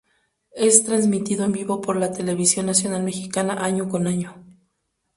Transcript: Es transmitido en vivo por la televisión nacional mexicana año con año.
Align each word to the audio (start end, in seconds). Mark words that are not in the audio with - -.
Es 0.55 0.83
transmitido 0.83 1.45
en 1.45 1.51
vivo 1.51 1.79
por 1.79 1.95
la 1.95 2.11
televisión 2.11 2.65
nacional 2.65 3.03
mexicana 3.03 3.63
año 3.63 3.87
con 3.87 4.07
año. 4.07 4.43